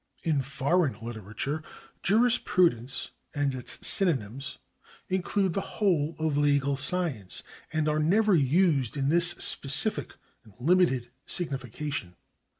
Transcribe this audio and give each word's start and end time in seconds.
In 0.23 0.41
foreign 0.41 0.99
literature 0.99 1.61
jurisprudence 2.01 3.11
and 3.35 3.53
its 3.53 3.77
synonyms 3.87 4.57
include 5.09 5.53
the 5.53 5.61
whole 5.77 6.15
of 6.17 6.39
legal 6.39 6.75
science 6.75 7.43
and 7.71 7.87
are 7.87 7.99
never 7.99 8.33
used 8.33 8.97
in 8.97 9.09
this 9.09 9.27
specific 9.29 10.15
and 10.43 10.55
limited 10.57 11.11
signification. 11.27 12.15